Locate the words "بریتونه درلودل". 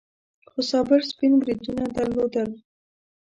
1.41-2.49